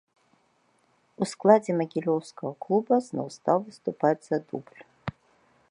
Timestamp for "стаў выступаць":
3.37-4.19